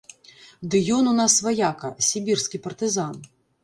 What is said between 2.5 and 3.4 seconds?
партызан.